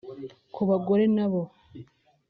Ku 0.53 0.61
bagore 0.69 1.05
nabo 1.15 1.41